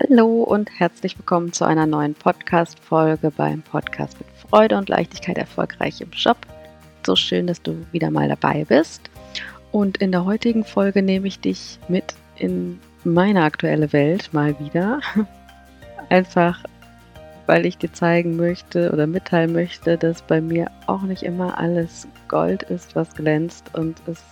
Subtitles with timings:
[0.00, 6.00] Hallo und herzlich willkommen zu einer neuen Podcast-Folge beim Podcast mit Freude und Leichtigkeit erfolgreich
[6.00, 6.36] im Job.
[7.04, 9.10] So schön, dass du wieder mal dabei bist.
[9.72, 15.00] Und in der heutigen Folge nehme ich dich mit in meine aktuelle Welt mal wieder.
[16.10, 16.62] Einfach,
[17.46, 22.06] weil ich dir zeigen möchte oder mitteilen möchte, dass bei mir auch nicht immer alles
[22.28, 24.22] Gold ist, was glänzt und es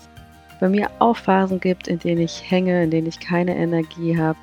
[0.61, 4.39] bei mir auch Phasen gibt, in denen ich hänge, in denen ich keine Energie habe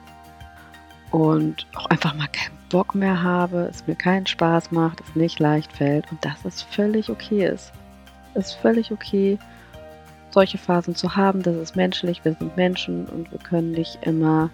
[1.14, 5.40] und auch einfach mal keinen Bock mehr habe, es mir keinen Spaß macht, es nicht
[5.40, 7.72] leicht fällt und dass es völlig okay ist.
[8.34, 9.38] Es ist völlig okay,
[10.32, 11.44] solche Phasen zu haben.
[11.44, 14.50] Das ist menschlich, wir sind Menschen und wir können nicht immer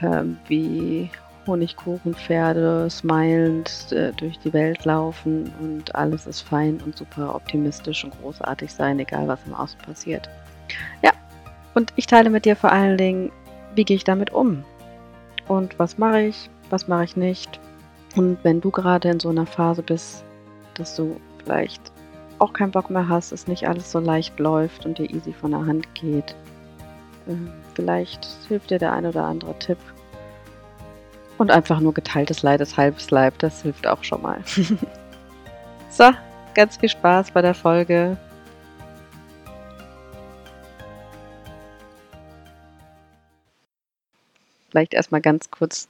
[0.00, 1.10] ähm, wie
[1.46, 8.18] Honigkuchenpferde smilend äh, durch die Welt laufen und alles ist fein und super optimistisch und
[8.22, 10.30] großartig sein, egal was im Außen passiert.
[11.02, 11.10] Ja,
[11.74, 13.30] und ich teile mit dir vor allen Dingen,
[13.74, 14.64] wie gehe ich damit um?
[15.48, 17.60] Und was mache ich, was mache ich nicht.
[18.16, 20.24] Und wenn du gerade in so einer Phase bist,
[20.74, 21.92] dass du vielleicht
[22.38, 25.52] auch keinen Bock mehr hast, es nicht alles so leicht läuft und dir easy von
[25.52, 26.34] der Hand geht,
[27.26, 27.34] äh,
[27.74, 29.78] vielleicht hilft dir der ein oder andere Tipp.
[31.38, 34.40] Und einfach nur geteiltes Leid ist halbes Leib, das hilft auch schon mal.
[35.90, 36.10] so,
[36.54, 38.16] ganz viel Spaß bei der Folge.
[44.72, 45.88] Vielleicht erstmal ganz kurz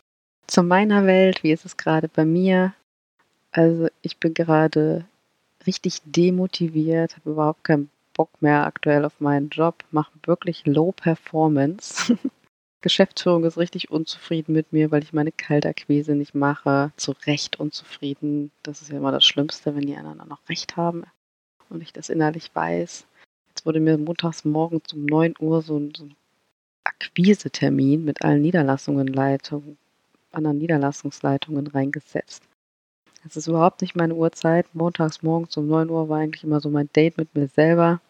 [0.48, 1.42] zu meiner Welt.
[1.42, 2.75] Wie ist es gerade bei mir?
[3.52, 5.05] Also ich bin gerade
[5.66, 12.19] richtig demotiviert, habe überhaupt keinen Bock mehr aktuell auf meinen Job, mache wirklich Low Performance.
[12.83, 16.91] Geschäftsführung ist richtig unzufrieden mit mir, weil ich meine Kaltakquise nicht mache.
[16.96, 18.50] Zu Recht unzufrieden.
[18.64, 21.05] Das ist ja immer das Schlimmste, wenn die anderen noch Recht haben
[21.70, 23.06] und ich das innerlich weiß.
[23.50, 26.17] Jetzt wurde mir montags morgens um 9 Uhr so, so ein
[26.85, 29.19] Akquisetermin mit allen Niederlassungen
[30.33, 32.43] anderen Niederlassungsleitungen reingesetzt.
[33.25, 34.75] Das ist überhaupt nicht meine Uhrzeit.
[34.75, 38.01] Montags morgens um 9 Uhr war eigentlich immer so mein Date mit mir selber.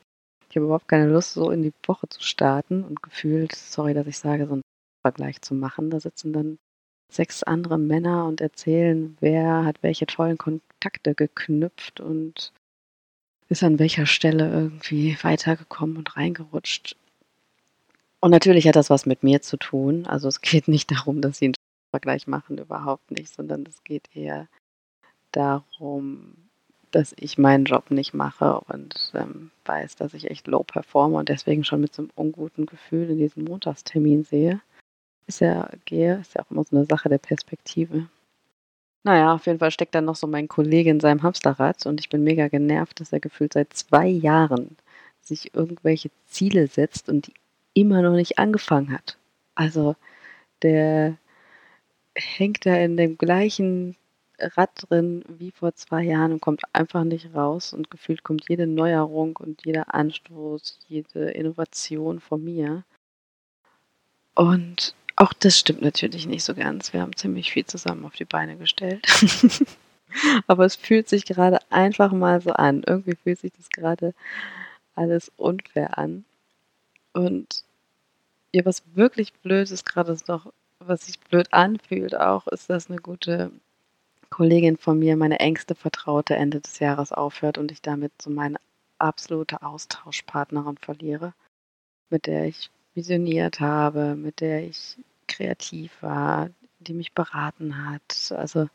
[0.49, 4.07] Ich habe überhaupt keine Lust, so in die Woche zu starten und gefühlt, sorry, dass
[4.07, 4.63] ich sage, so einen
[5.03, 5.91] Vergleich zu machen.
[5.91, 6.59] Da sitzen dann
[7.11, 12.53] sechs andere Männer und erzählen, wer hat welche tollen Kontakte geknüpft und
[13.49, 16.97] ist an welcher Stelle irgendwie weitergekommen und reingerutscht.
[18.23, 20.07] Und natürlich hat das was mit mir zu tun.
[20.07, 21.55] Also es geht nicht darum, dass sie einen
[21.91, 24.47] Vergleich machen, überhaupt nicht, sondern es geht eher
[25.33, 26.37] darum,
[26.93, 31.31] dass ich meinen Job nicht mache und ähm, weiß, dass ich echt low performe und
[31.31, 34.61] deswegen schon mit so einem unguten Gefühl in diesen Montagstermin sehe.
[35.27, 38.09] Ist ja, gehe, ist ja auch immer so eine Sache der Perspektive.
[39.03, 42.09] Naja, auf jeden Fall steckt dann noch so mein Kollege in seinem Hamsterrad und ich
[42.09, 44.77] bin mega genervt, dass er gefühlt seit zwei Jahren
[45.23, 47.35] sich irgendwelche Ziele setzt und die
[47.75, 49.19] immer noch nicht angefangen hat.
[49.55, 49.97] Also
[50.63, 51.17] der
[52.15, 53.97] hängt da in dem gleichen
[54.39, 58.67] Rad drin wie vor zwei Jahren und kommt einfach nicht raus und gefühlt kommt jede
[58.67, 62.85] Neuerung und jeder Anstoß, jede Innovation von mir.
[64.35, 66.93] Und auch das stimmt natürlich nicht so ganz.
[66.93, 69.07] Wir haben ziemlich viel zusammen auf die Beine gestellt.
[70.47, 72.83] Aber es fühlt sich gerade einfach mal so an.
[72.87, 74.15] Irgendwie fühlt sich das gerade
[74.95, 76.25] alles unfair an.
[77.13, 77.65] Und
[78.53, 82.99] ja, was wirklich blöd ist, gerade noch, was sich blöd anfühlt auch, ist, dass eine
[83.01, 83.51] gute
[84.31, 88.59] Kollegin von mir, meine engste Vertraute, Ende des Jahres aufhört und ich damit so meine
[88.99, 91.35] absolute Austauschpartnerin verliere,
[92.11, 94.97] mit der ich visioniert habe, mit der ich
[95.29, 96.51] kreativ war,
[96.81, 98.33] die mich beraten hat.
[98.33, 98.69] Also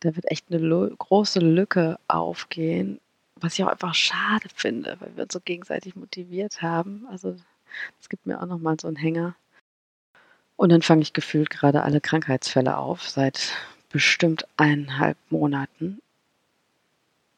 [0.00, 3.00] da wird echt eine große Lücke aufgehen,
[3.36, 7.06] was ich auch einfach schade finde, weil wir uns so gegenseitig motiviert haben.
[7.10, 7.36] Also
[7.98, 9.34] das gibt mir auch noch mal so einen Hänger.
[10.56, 13.52] Und dann fange ich gefühlt gerade alle Krankheitsfälle auf, seit
[13.90, 16.00] bestimmt eineinhalb Monaten.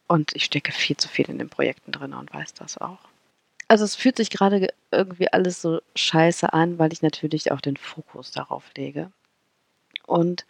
[0.06, 3.00] Und ich stecke viel zu viel in den Projekten drin und weiß das auch.
[3.66, 7.76] Also es fühlt sich gerade irgendwie alles so scheiße an, weil ich natürlich auch den
[7.76, 9.10] Fokus darauf lege.
[10.06, 10.46] Und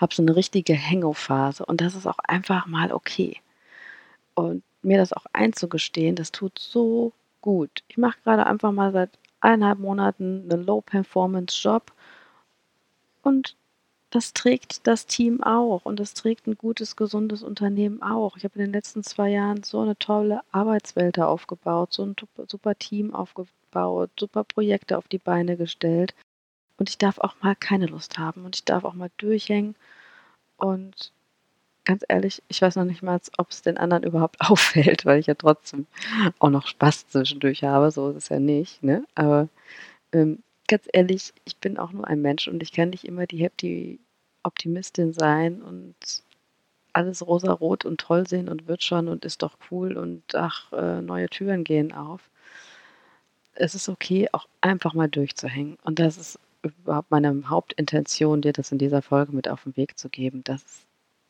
[0.00, 1.64] habe so eine richtige Hängophase.
[1.64, 3.40] Und das ist auch einfach mal okay.
[4.36, 7.82] Und mir das auch einzugestehen, das tut so gut.
[7.88, 9.10] Ich mache gerade einfach mal seit
[9.40, 11.92] eineinhalb Monaten einen Low-Performance-Job
[13.22, 13.56] und
[14.10, 18.36] das trägt das Team auch und das trägt ein gutes, gesundes Unternehmen auch.
[18.36, 22.14] Ich habe in den letzten zwei Jahren so eine tolle Arbeitswelt aufgebaut, so ein
[22.48, 26.14] super Team aufgebaut, super Projekte auf die Beine gestellt.
[26.78, 29.74] Und ich darf auch mal keine Lust haben und ich darf auch mal durchhängen.
[30.56, 31.12] Und
[31.86, 35.26] ganz ehrlich, ich weiß noch nicht mal, ob es den anderen überhaupt auffällt, weil ich
[35.26, 35.86] ja trotzdem
[36.38, 37.90] auch noch Spaß zwischendurch habe.
[37.90, 38.82] So ist es ja nicht.
[38.82, 39.06] Ne?
[39.14, 39.48] Aber
[40.12, 43.42] ähm, ganz ehrlich, ich bin auch nur ein Mensch und ich kann nicht immer die
[43.42, 43.98] Happy
[44.42, 45.94] Optimistin sein und
[46.92, 51.02] alles rosarot und toll sehen und wird schon und ist doch cool und ach, äh,
[51.02, 52.30] neue Türen gehen auf.
[53.54, 55.76] Es ist okay, auch einfach mal durchzuhängen.
[55.82, 59.98] Und das ist überhaupt meine Hauptintention, dir das in dieser Folge mit auf den Weg
[59.98, 60.86] zu geben, dass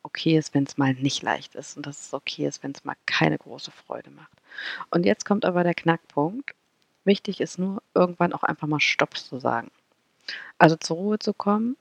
[0.07, 2.85] okay ist, wenn es mal nicht leicht ist und dass es okay ist, wenn es
[2.85, 4.31] mal keine große Freude macht.
[4.89, 6.55] Und jetzt kommt aber der Knackpunkt.
[7.03, 9.69] Wichtig ist nur, irgendwann auch einfach mal Stopp zu sagen.
[10.57, 11.77] Also zur Ruhe zu kommen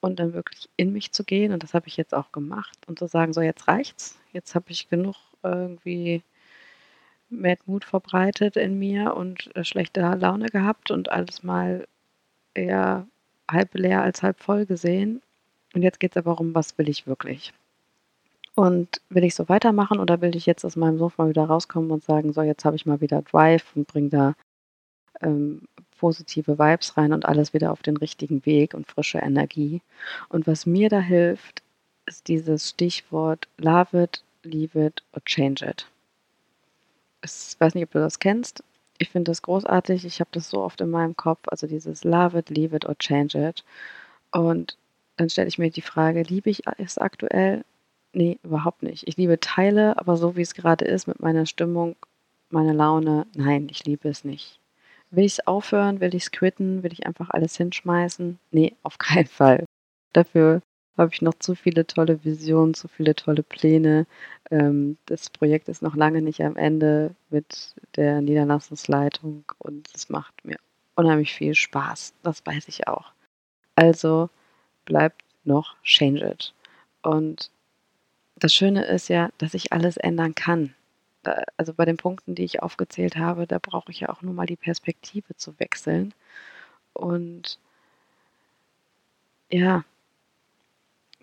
[0.00, 1.52] und dann wirklich in mich zu gehen.
[1.52, 4.18] Und das habe ich jetzt auch gemacht und zu sagen, so jetzt reicht's.
[4.32, 6.22] Jetzt habe ich genug irgendwie
[7.28, 11.86] Mad Mood verbreitet in mir und äh, schlechte Laune gehabt und alles mal
[12.54, 13.06] eher
[13.50, 15.22] halb leer als halb voll gesehen.
[15.74, 17.52] Und jetzt geht es aber darum, was will ich wirklich?
[18.54, 22.04] Und will ich so weitermachen oder will ich jetzt aus meinem Sofa wieder rauskommen und
[22.04, 24.34] sagen, so jetzt habe ich mal wieder Drive und bringe da
[25.20, 25.62] ähm,
[25.98, 29.80] positive Vibes rein und alles wieder auf den richtigen Weg und frische Energie.
[30.28, 31.62] Und was mir da hilft,
[32.06, 35.86] ist dieses Stichwort Love it, leave it or change it.
[37.22, 38.62] Ich weiß nicht, ob du das kennst.
[38.98, 40.04] Ich finde das großartig.
[40.04, 41.40] Ich habe das so oft in meinem Kopf.
[41.46, 43.64] Also dieses Love it, leave it or change it.
[44.30, 44.76] Und
[45.16, 47.64] dann stelle ich mir die Frage, liebe ich es aktuell?
[48.14, 49.08] Nee, überhaupt nicht.
[49.08, 51.96] Ich liebe Teile, aber so wie es gerade ist mit meiner Stimmung,
[52.48, 54.60] meiner Laune, nein, ich liebe es nicht.
[55.10, 56.00] Will ich es aufhören?
[56.00, 56.82] Will ich es quitten?
[56.84, 58.38] Will ich einfach alles hinschmeißen?
[58.52, 59.64] Nee, auf keinen Fall.
[60.12, 60.62] Dafür
[60.96, 64.06] habe ich noch zu viele tolle Visionen, zu viele tolle Pläne.
[64.50, 70.44] Ähm, das Projekt ist noch lange nicht am Ende mit der Niederlassungsleitung und es macht
[70.44, 70.58] mir
[70.94, 72.14] unheimlich viel Spaß.
[72.22, 73.10] Das weiß ich auch.
[73.74, 74.30] Also
[74.84, 76.54] bleibt noch Change It.
[77.02, 77.50] Und
[78.36, 80.74] das Schöne ist ja, dass ich alles ändern kann.
[81.56, 84.46] Also bei den Punkten, die ich aufgezählt habe, da brauche ich ja auch nur mal
[84.46, 86.12] die Perspektive zu wechseln.
[86.92, 87.58] Und
[89.50, 89.84] ja,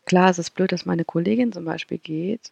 [0.05, 2.51] klar, es ist blöd, dass meine Kollegin zum Beispiel geht,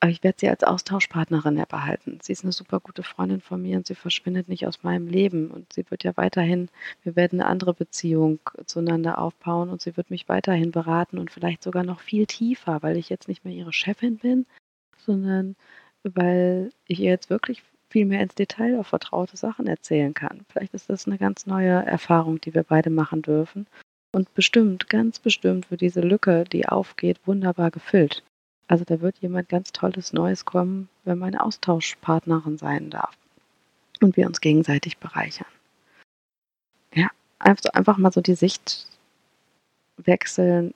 [0.00, 2.18] aber ich werde sie als Austauschpartnerin behalten.
[2.22, 5.50] Sie ist eine super gute Freundin von mir und sie verschwindet nicht aus meinem Leben.
[5.50, 6.70] Und sie wird ja weiterhin,
[7.02, 11.62] wir werden eine andere Beziehung zueinander aufbauen und sie wird mich weiterhin beraten und vielleicht
[11.62, 14.46] sogar noch viel tiefer, weil ich jetzt nicht mehr ihre Chefin bin,
[14.96, 15.54] sondern
[16.02, 20.46] weil ich ihr jetzt wirklich viel mehr ins Detail auf vertraute Sachen erzählen kann.
[20.48, 23.66] Vielleicht ist das eine ganz neue Erfahrung, die wir beide machen dürfen.
[24.12, 28.22] Und bestimmt, ganz bestimmt wird diese Lücke, die aufgeht, wunderbar gefüllt.
[28.70, 33.18] Also da wird jemand ganz Tolles Neues kommen, wenn meine Austauschpartnerin sein darf
[34.00, 35.48] und wir uns gegenseitig bereichern.
[36.94, 37.08] Ja,
[37.40, 38.86] einfach, einfach mal so die Sicht
[39.96, 40.72] wechseln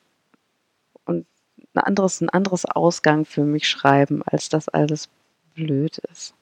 [1.04, 1.24] und
[1.72, 5.08] ein anderes, ein anderes Ausgang für mich schreiben, als dass alles
[5.54, 6.34] blöd ist.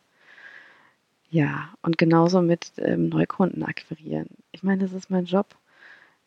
[1.28, 4.30] Ja, und genauso mit ähm, Neukunden akquirieren.
[4.52, 5.54] Ich meine, das ist mein Job.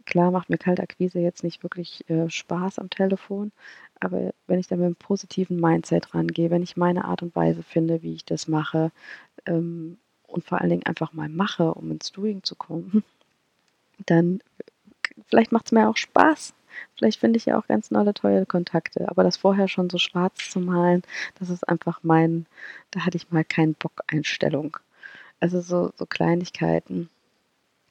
[0.06, 3.52] Klar macht mir Kaltakquise jetzt nicht wirklich äh, Spaß am Telefon,
[4.00, 7.64] aber wenn ich da mit einem positiven Mindset rangehe, wenn ich meine Art und Weise
[7.64, 8.92] finde, wie ich das mache
[9.46, 9.98] ähm,
[10.28, 13.04] und vor allen Dingen einfach mal mache, um ins Doing zu kommen,
[14.06, 14.42] dann
[15.26, 16.54] vielleicht macht es mir auch Spaß.
[16.98, 19.08] Vielleicht finde ich ja auch ganz neue, tolle Kontakte.
[19.10, 21.04] Aber das vorher schon so schwarz zu malen,
[21.40, 22.46] das ist einfach mein,
[22.92, 24.78] da hatte ich mal keinen Bock-Einstellung.
[25.40, 27.10] Also so, so Kleinigkeiten,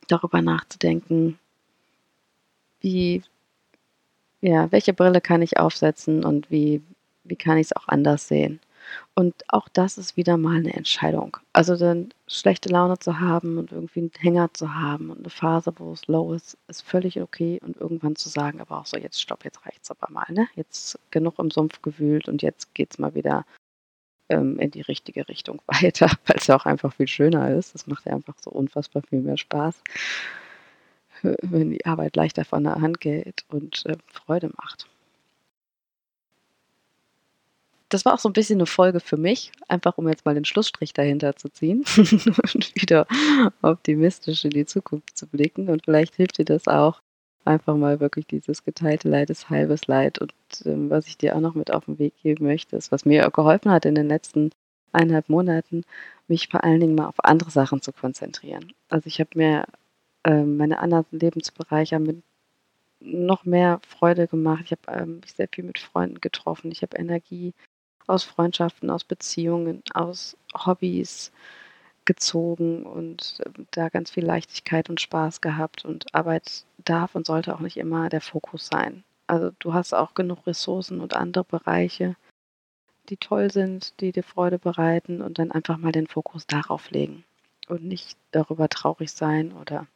[0.08, 1.38] darüber nachzudenken,
[2.84, 3.22] wie,
[4.42, 6.82] ja, welche Brille kann ich aufsetzen und wie,
[7.24, 8.60] wie kann ich es auch anders sehen.
[9.14, 11.38] Und auch das ist wieder mal eine Entscheidung.
[11.54, 15.72] Also dann schlechte Laune zu haben und irgendwie einen Hänger zu haben und eine Phase,
[15.78, 17.58] wo es low ist, ist völlig okay.
[17.64, 20.26] Und irgendwann zu sagen, aber auch so, jetzt stopp, jetzt reicht es aber mal.
[20.28, 20.46] Ne?
[20.54, 23.46] Jetzt genug im Sumpf gewühlt und jetzt geht es mal wieder
[24.28, 27.74] ähm, in die richtige Richtung weiter, weil es ja auch einfach viel schöner ist.
[27.74, 29.80] Das macht ja einfach so unfassbar viel mehr Spaß
[31.42, 34.88] wenn die Arbeit leichter von der Hand geht und äh, Freude macht.
[37.88, 40.44] Das war auch so ein bisschen eine Folge für mich, einfach um jetzt mal den
[40.44, 43.06] Schlussstrich dahinter zu ziehen und wieder
[43.62, 45.68] optimistisch in die Zukunft zu blicken.
[45.68, 47.00] Und vielleicht hilft dir das auch,
[47.44, 50.18] einfach mal wirklich dieses geteilte Leid ist halbes Leid.
[50.18, 50.32] Und
[50.64, 53.30] ähm, was ich dir auch noch mit auf den Weg geben möchte, ist, was mir
[53.30, 54.50] geholfen hat in den letzten
[54.92, 55.84] eineinhalb Monaten,
[56.28, 58.72] mich vor allen Dingen mal auf andere Sachen zu konzentrieren.
[58.88, 59.66] Also ich habe mir
[60.24, 62.22] ähm, meine anderen Lebensbereiche mit
[63.00, 64.62] noch mehr Freude gemacht.
[64.64, 66.72] Ich habe ähm, mich sehr viel mit Freunden getroffen.
[66.72, 67.52] Ich habe Energie
[68.06, 71.32] aus Freundschaften, aus Beziehungen, aus Hobbys
[72.04, 75.84] gezogen und äh, da ganz viel Leichtigkeit und Spaß gehabt.
[75.84, 79.04] Und Arbeit darf und sollte auch nicht immer der Fokus sein.
[79.26, 82.16] Also du hast auch genug Ressourcen und andere Bereiche,
[83.08, 87.24] die toll sind, die dir Freude bereiten und dann einfach mal den Fokus darauf legen
[87.68, 89.86] und nicht darüber traurig sein oder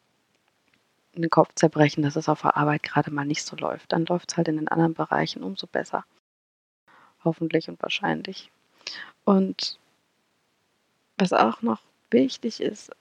[1.23, 3.93] den Kopf zerbrechen, dass es auf der Arbeit gerade mal nicht so läuft.
[3.93, 6.05] Dann läuft es halt in den anderen Bereichen umso besser.
[7.25, 8.51] Hoffentlich und wahrscheinlich.
[9.25, 9.79] Und
[11.17, 12.93] was auch noch wichtig ist,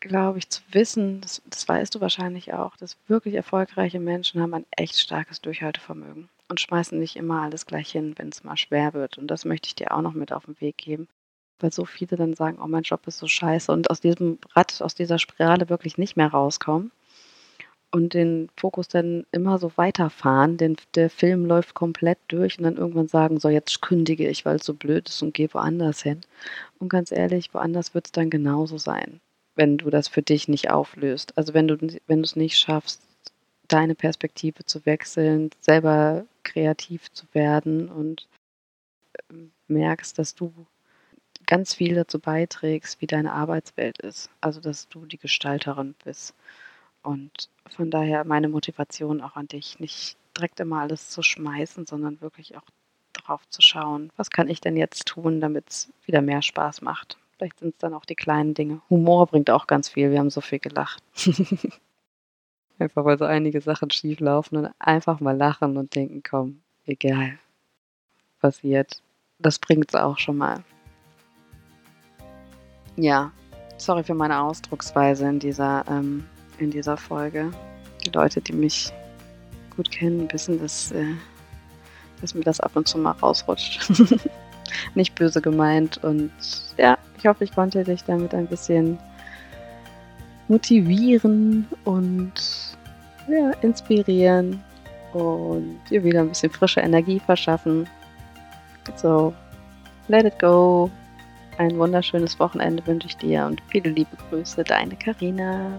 [0.00, 4.54] glaube ich, zu wissen, das, das weißt du wahrscheinlich auch, dass wirklich erfolgreiche Menschen haben
[4.54, 8.94] ein echt starkes Durchhaltevermögen und schmeißen nicht immer alles gleich hin, wenn es mal schwer
[8.94, 9.18] wird.
[9.18, 11.08] Und das möchte ich dir auch noch mit auf den Weg geben,
[11.62, 14.80] weil so viele dann sagen, oh, mein Job ist so scheiße und aus diesem Rad,
[14.82, 16.90] aus dieser Spirale wirklich nicht mehr rauskommen
[17.92, 20.56] und den Fokus dann immer so weiterfahren.
[20.56, 24.56] Denn der Film läuft komplett durch und dann irgendwann sagen, so jetzt kündige ich, weil
[24.56, 26.20] es so blöd ist und gehe woanders hin.
[26.78, 29.20] Und ganz ehrlich, woanders wird es dann genauso sein,
[29.56, 31.36] wenn du das für dich nicht auflöst.
[31.36, 31.76] Also wenn du
[32.06, 33.02] wenn du es nicht schaffst,
[33.68, 38.28] deine Perspektive zu wechseln, selber kreativ zu werden und
[39.30, 40.52] ähm, merkst, dass du
[41.50, 44.30] ganz viel dazu beiträgst, wie deine Arbeitswelt ist.
[44.40, 46.34] Also dass du die Gestalterin bist.
[47.02, 52.20] Und von daher meine Motivation auch an dich, nicht direkt immer alles zu schmeißen, sondern
[52.20, 52.62] wirklich auch
[53.12, 57.18] drauf zu schauen, was kann ich denn jetzt tun, damit es wieder mehr Spaß macht.
[57.36, 58.80] Vielleicht sind es dann auch die kleinen Dinge.
[58.88, 60.12] Humor bringt auch ganz viel.
[60.12, 61.02] Wir haben so viel gelacht.
[62.78, 67.38] einfach weil so einige Sachen schief laufen und einfach mal lachen und denken, komm, egal,
[68.40, 69.02] passiert.
[69.38, 70.62] Das bringt es auch schon mal.
[72.96, 73.32] Ja,
[73.76, 76.24] sorry für meine Ausdrucksweise in dieser ähm,
[76.58, 77.50] in dieser Folge.
[78.04, 78.92] Die Leute, die mich
[79.76, 81.14] gut kennen, wissen, dass, äh,
[82.20, 83.90] dass mir das ab und zu mal rausrutscht.
[84.94, 86.02] Nicht böse gemeint.
[86.04, 86.32] Und
[86.76, 88.98] ja, ich hoffe, ich konnte dich damit ein bisschen
[90.48, 92.32] motivieren und
[93.28, 94.62] ja, inspirieren
[95.12, 97.88] und dir wieder ein bisschen frische Energie verschaffen.
[98.96, 99.32] So,
[100.08, 100.90] let it go.
[101.58, 105.72] Ein wunderschönes Wochenende wünsche ich dir und viele liebe Grüße, deine Karina.